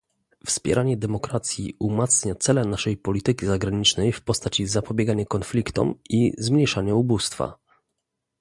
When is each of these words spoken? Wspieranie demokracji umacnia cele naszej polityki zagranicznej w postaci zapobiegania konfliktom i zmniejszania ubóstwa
Wspieranie 0.45 0.97
demokracji 0.97 1.75
umacnia 1.79 2.35
cele 2.35 2.65
naszej 2.65 2.97
polityki 2.97 3.45
zagranicznej 3.45 4.11
w 4.11 4.21
postaci 4.21 4.67
zapobiegania 4.67 5.25
konfliktom 5.25 5.99
i 6.09 6.31
zmniejszania 6.37 6.95
ubóstwa 6.95 7.57